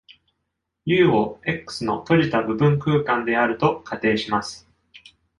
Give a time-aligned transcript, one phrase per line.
[0.85, 4.67] 「U」を、「X」の閉じた部分空間であると仮定します。